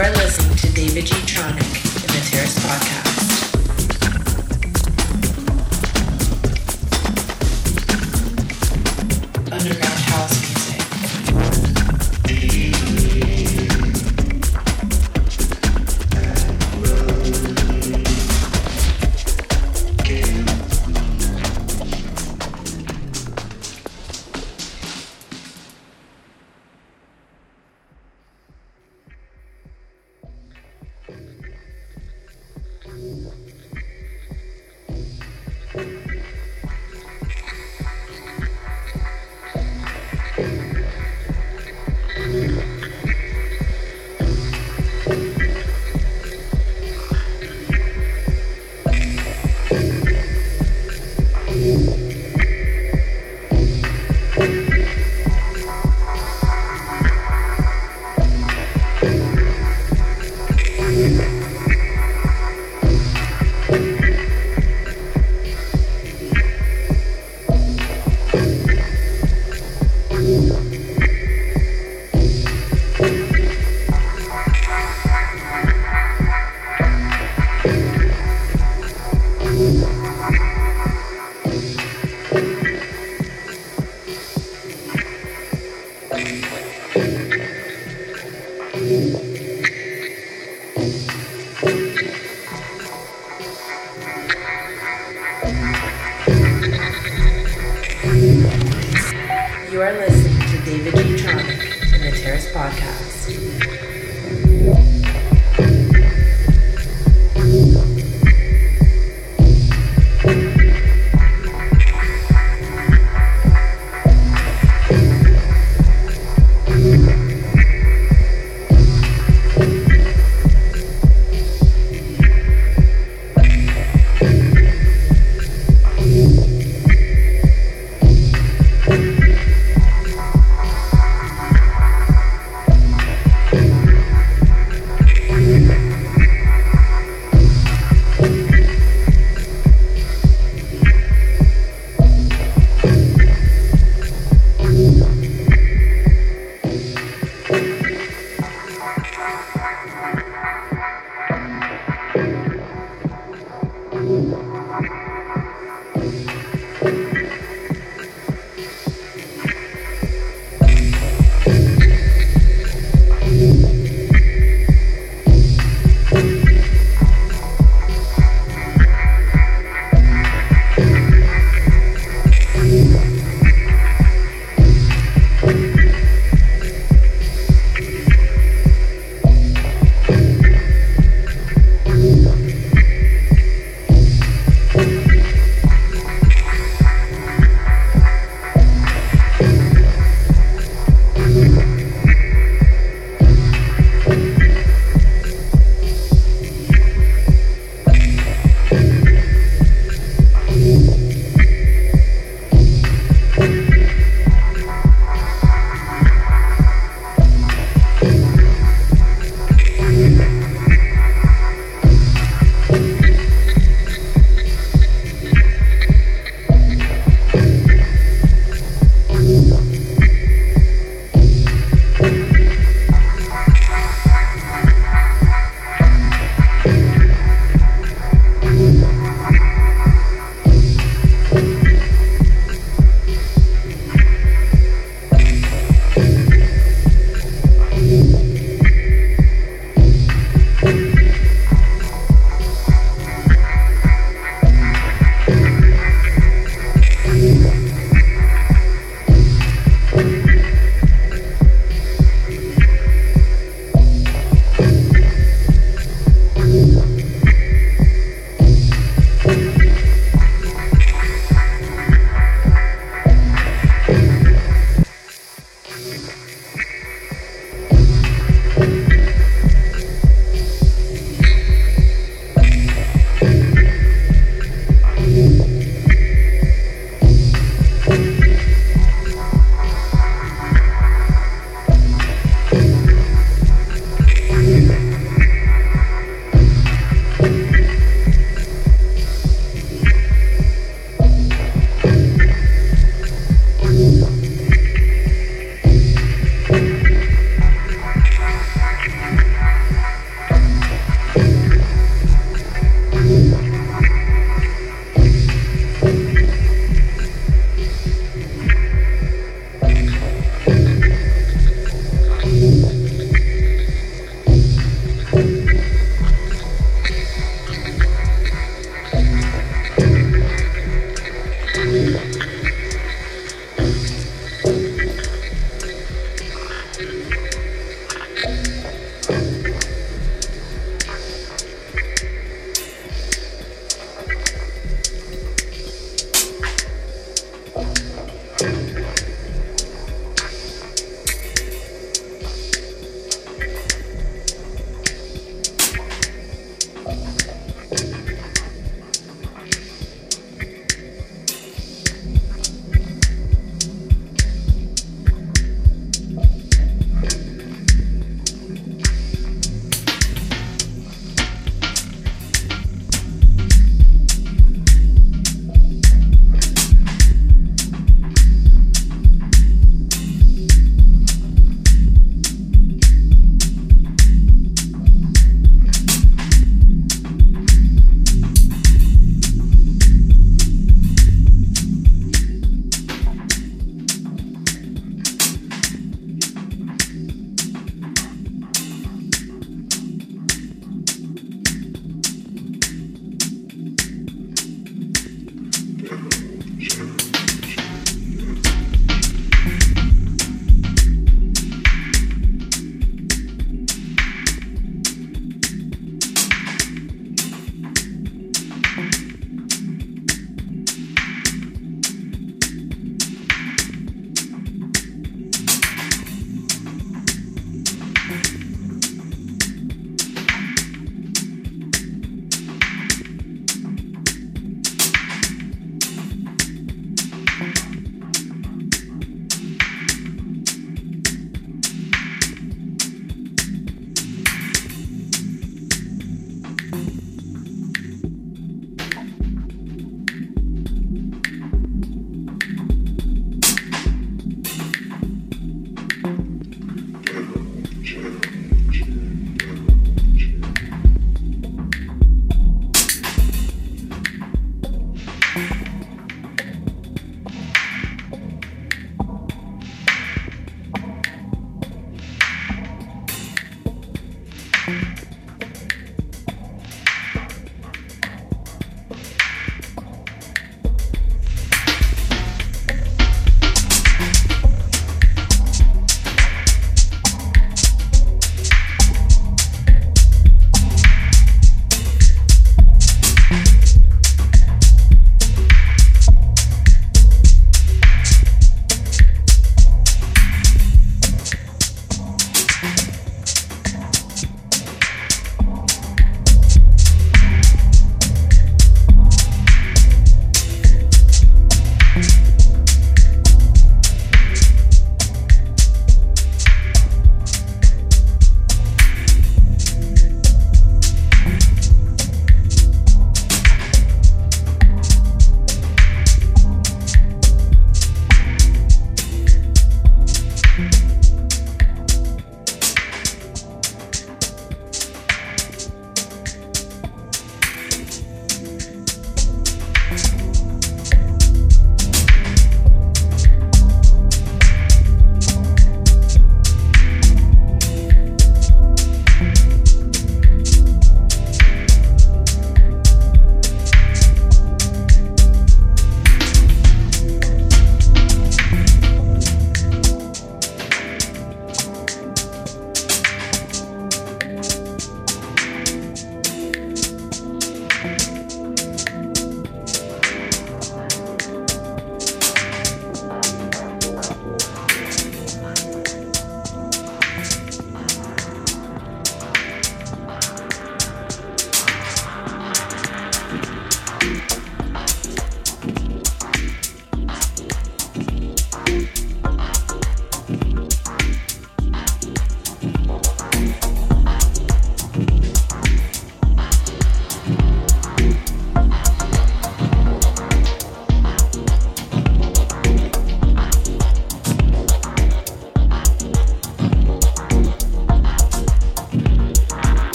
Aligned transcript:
are 0.00 0.10
listening 0.12 0.56
to 0.56 0.72
David 0.72 1.04
G. 1.04 1.14
Tronic 1.26 1.60
in 1.60 2.06
the 2.06 2.30
Terrace 2.30 2.58
Podcast. 2.60 3.09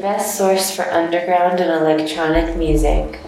The 0.00 0.06
best 0.06 0.38
source 0.38 0.74
for 0.74 0.90
underground 0.90 1.60
and 1.60 1.70
electronic 1.70 2.56
music. 2.56 3.20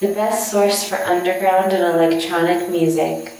The 0.00 0.08
best 0.08 0.50
source 0.50 0.88
for 0.88 0.96
underground 0.96 1.74
and 1.74 1.84
electronic 1.84 2.70
music. 2.70 3.34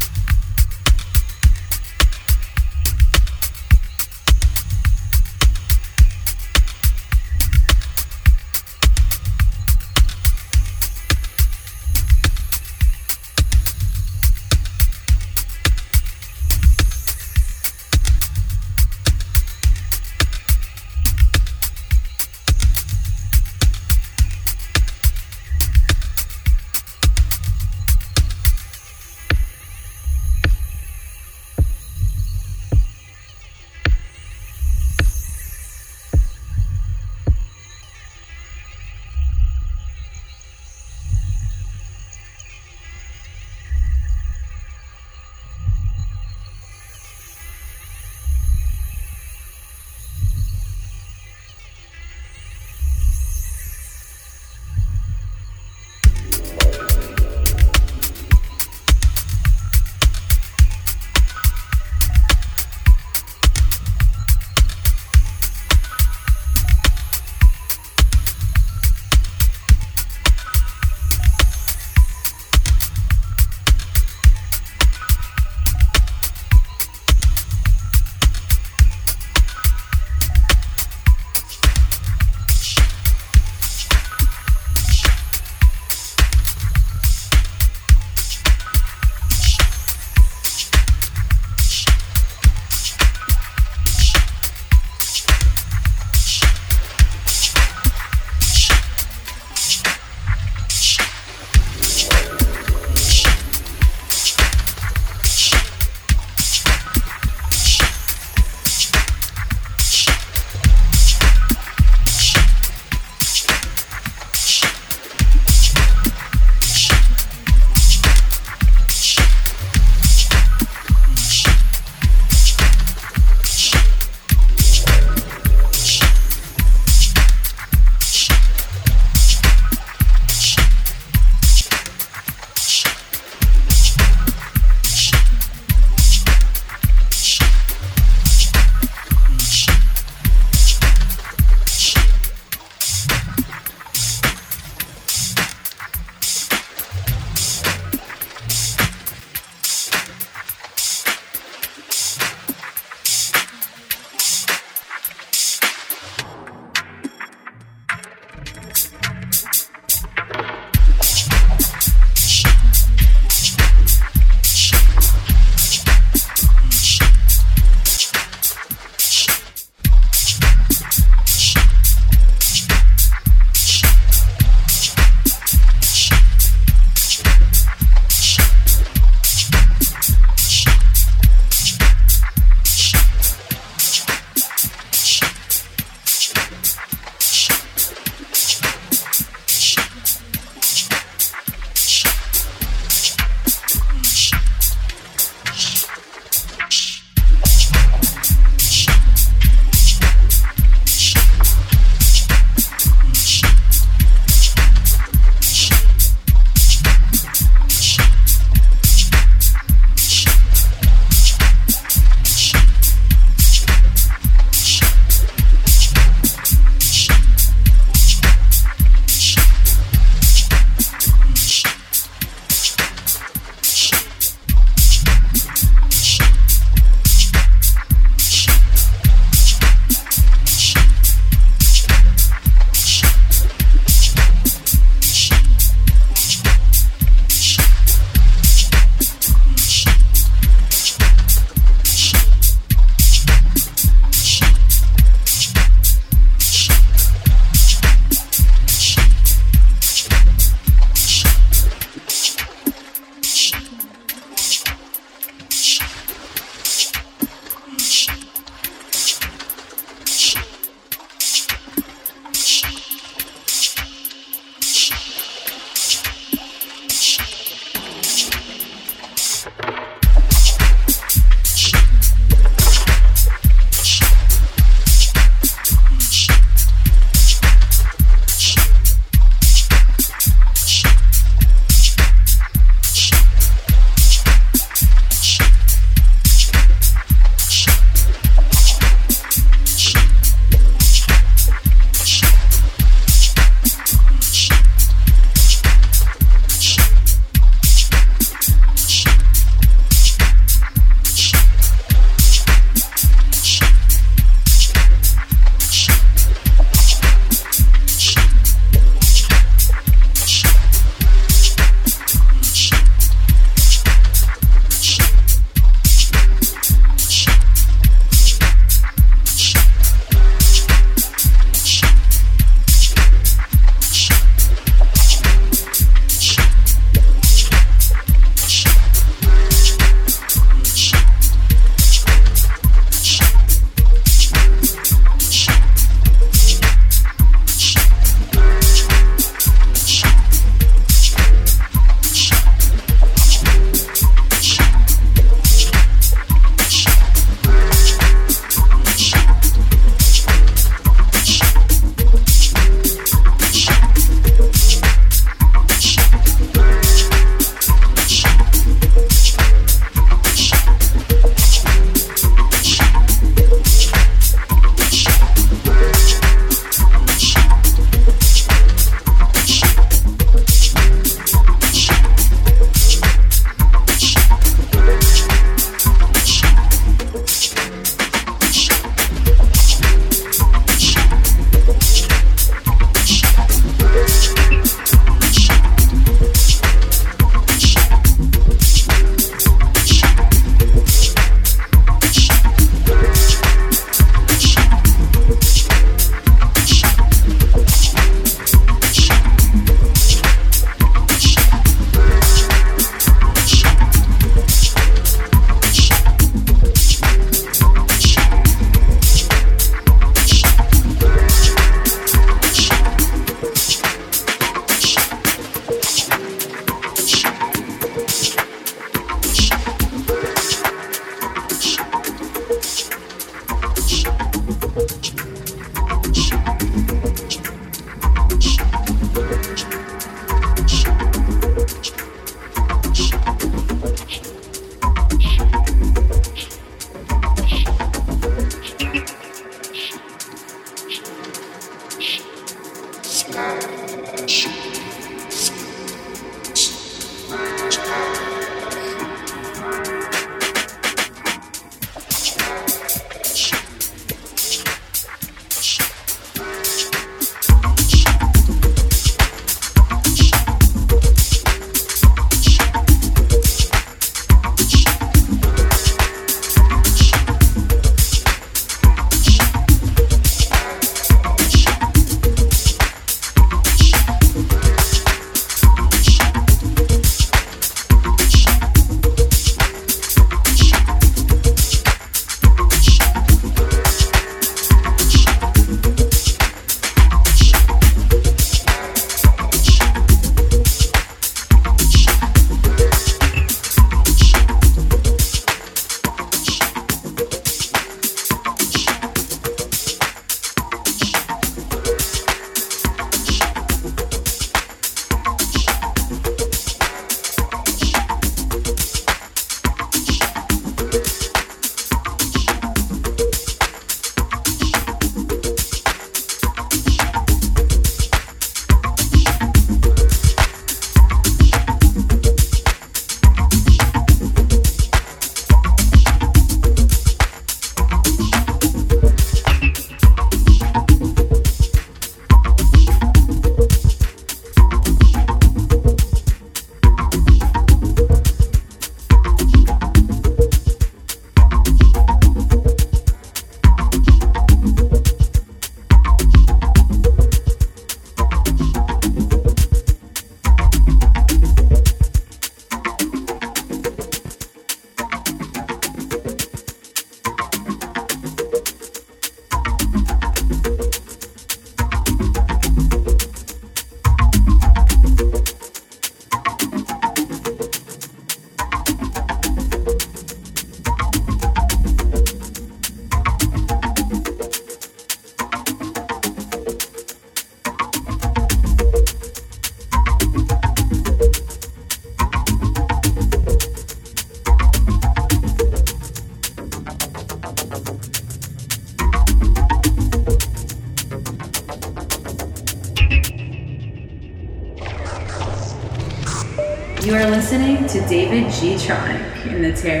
Tronic 599.82 599.94
in 599.94 600.00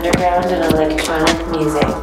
underground 0.00 0.46
and 0.46 0.72
electronic 0.72 1.46
music. 1.48 1.99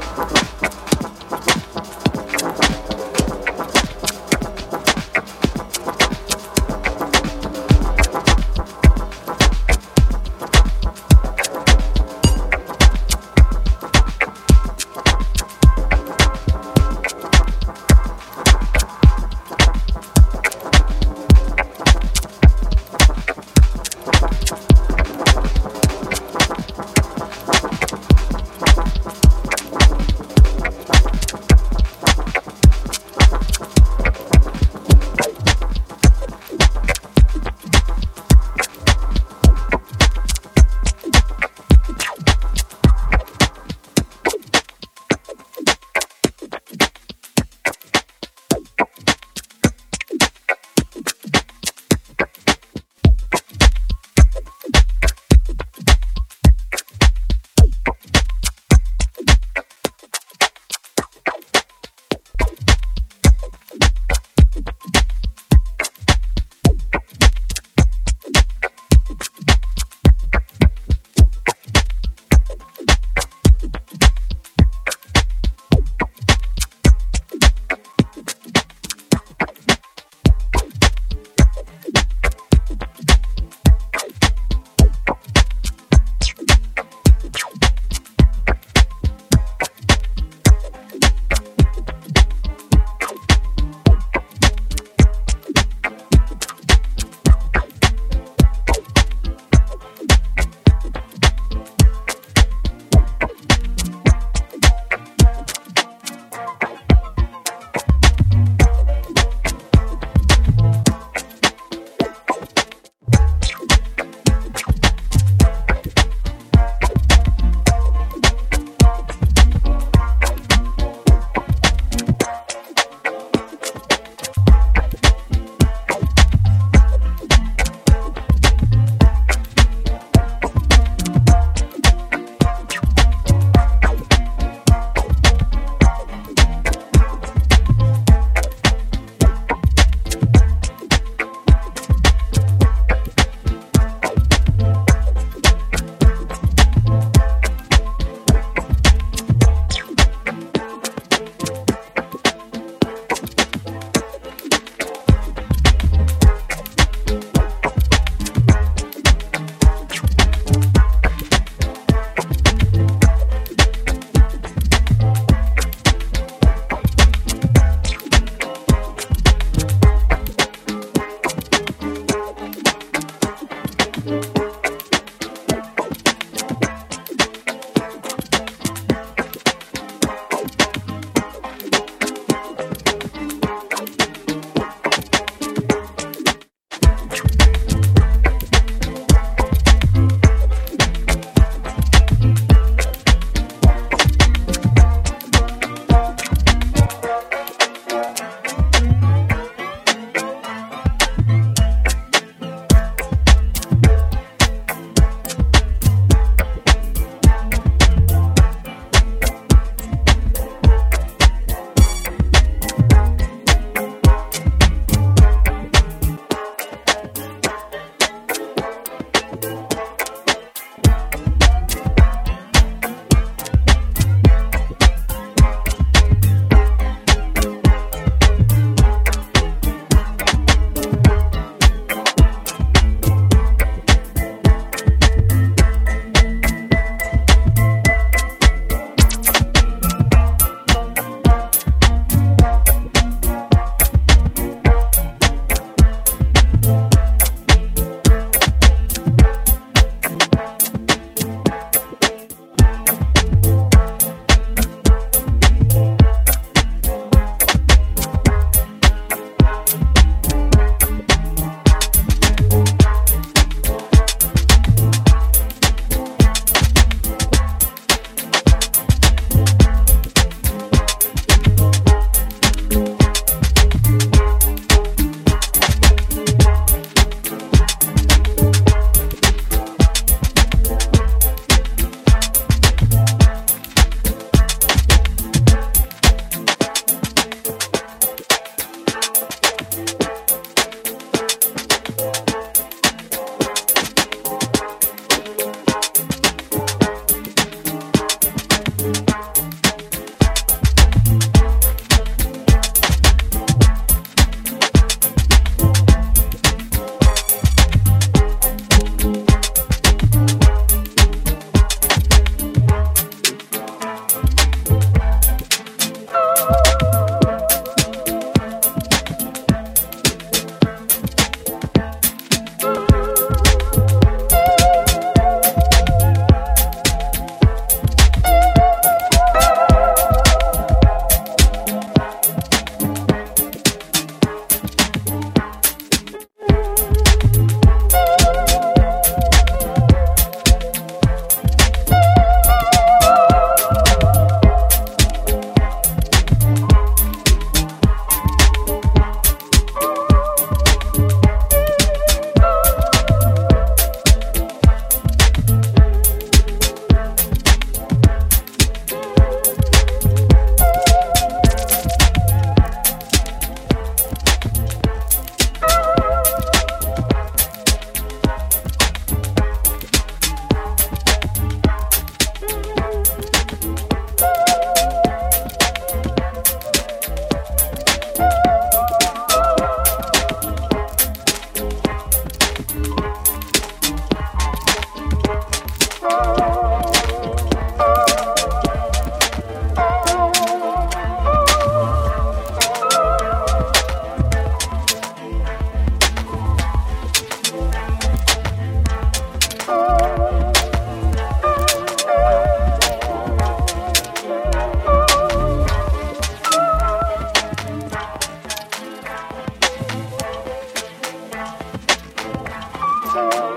Oh, 413.20 413.57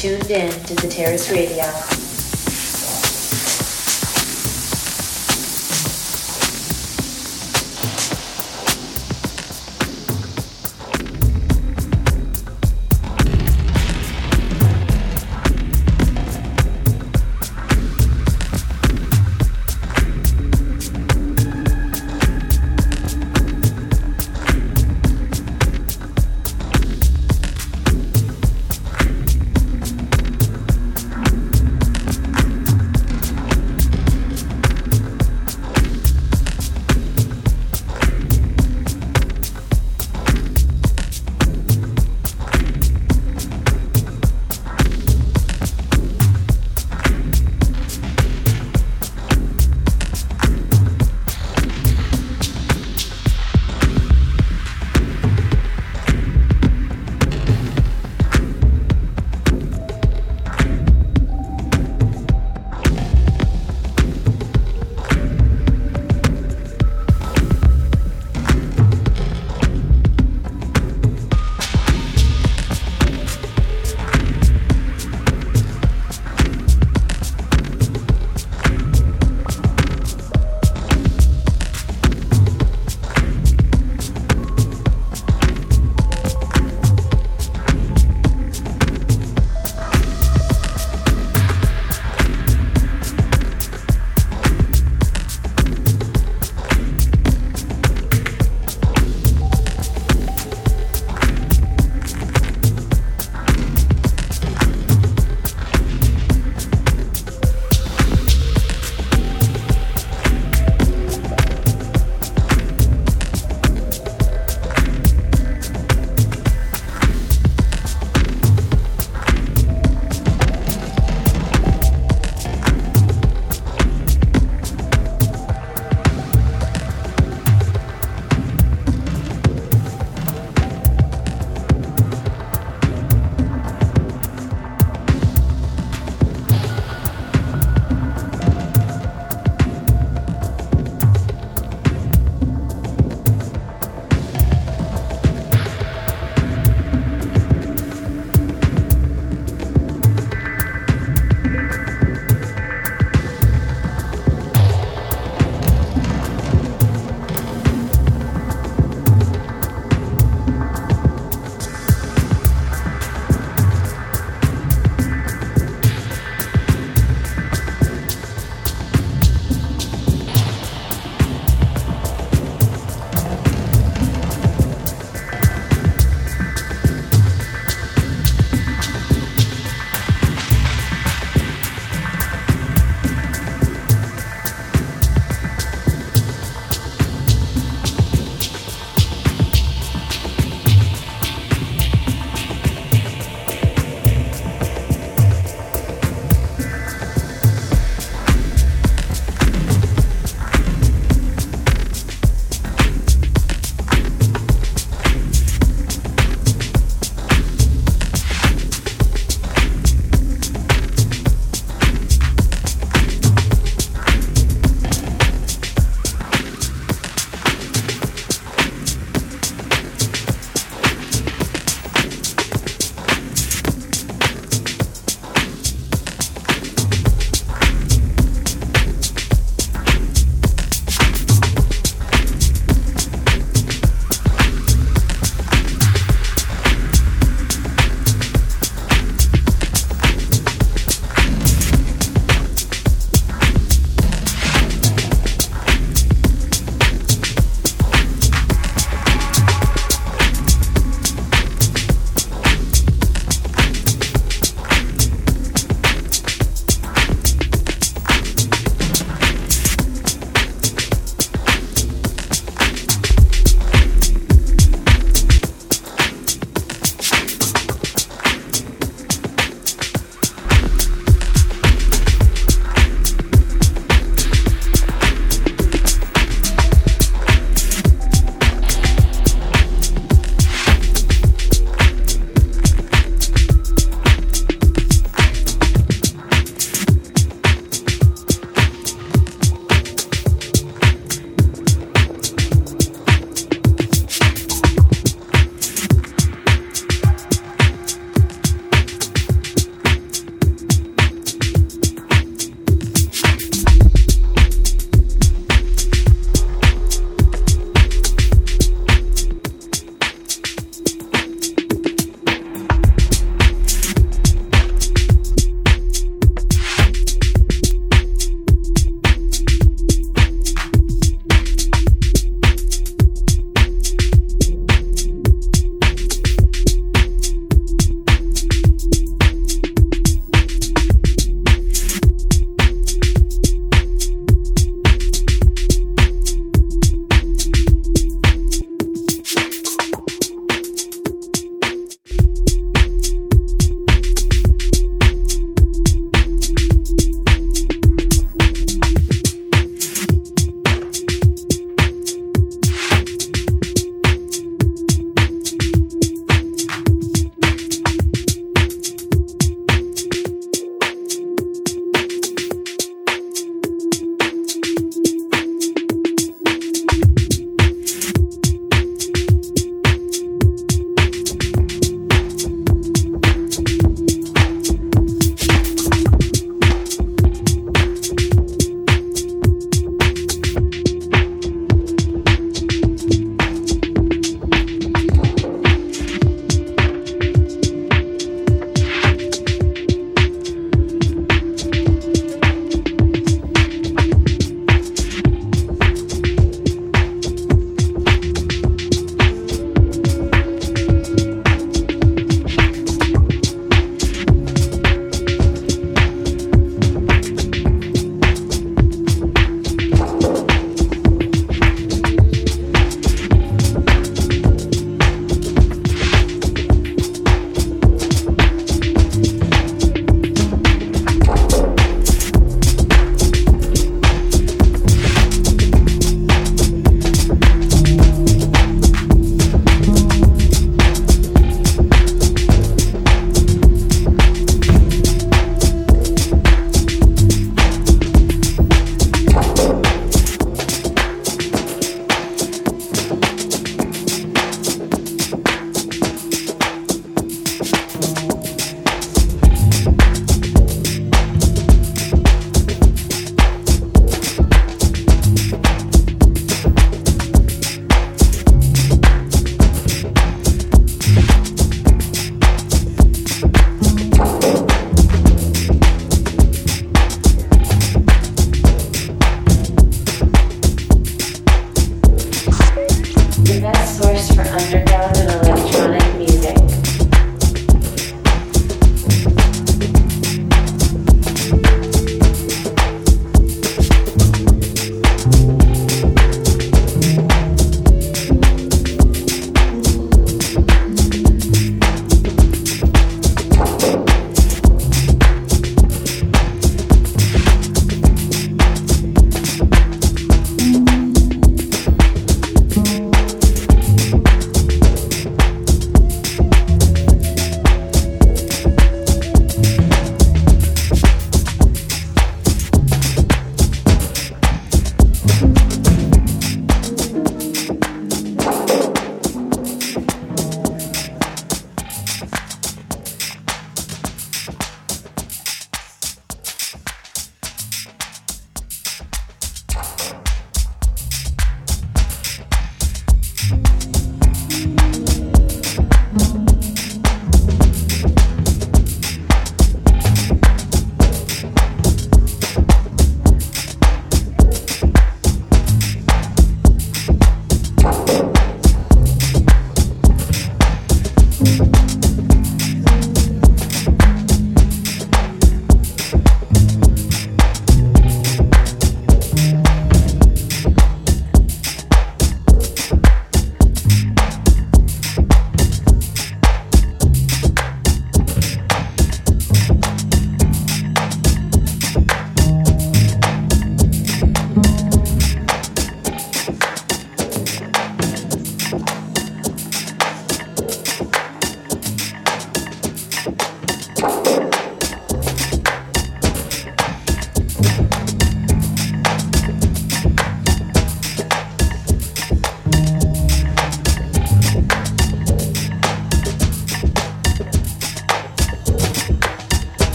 tuned 0.00 0.30
in 0.30 0.50
to 0.64 0.74
the 0.76 0.88
Terrace 0.88 1.30
Radio. 1.30 1.99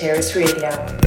Terrace 0.00 0.34
Radio. 0.34 0.99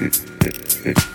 It 0.00 1.13